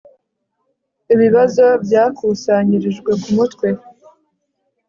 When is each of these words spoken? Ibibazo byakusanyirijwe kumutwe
Ibibazo 1.13 1.65
byakusanyirijwe 1.85 3.11
kumutwe 3.21 3.67